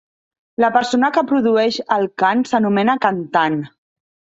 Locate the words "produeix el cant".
1.33-2.45